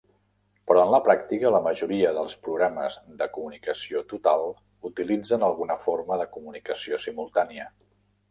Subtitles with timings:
[0.69, 4.45] Però en la pràctica, la majoria dels programes de comunicació total
[4.91, 7.69] utilitzen alguna forma de comunicació simultània.